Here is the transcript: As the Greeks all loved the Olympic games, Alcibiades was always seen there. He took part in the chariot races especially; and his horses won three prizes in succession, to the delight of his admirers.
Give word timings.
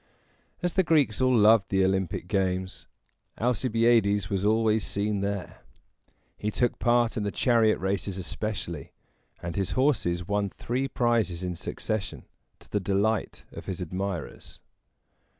As 0.63 0.73
the 0.73 0.81
Greeks 0.81 1.21
all 1.21 1.37
loved 1.37 1.69
the 1.69 1.85
Olympic 1.85 2.27
games, 2.27 2.87
Alcibiades 3.39 4.31
was 4.31 4.43
always 4.43 4.83
seen 4.83 5.21
there. 5.21 5.61
He 6.39 6.49
took 6.49 6.79
part 6.79 7.17
in 7.17 7.21
the 7.23 7.29
chariot 7.29 7.77
races 7.77 8.17
especially; 8.17 8.93
and 9.43 9.55
his 9.55 9.71
horses 9.77 10.27
won 10.27 10.49
three 10.49 10.87
prizes 10.87 11.43
in 11.43 11.55
succession, 11.55 12.25
to 12.61 12.71
the 12.71 12.79
delight 12.79 13.43
of 13.51 13.67
his 13.67 13.79
admirers. 13.79 14.59